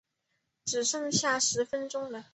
[0.65, 2.25] 只剩下十分钟了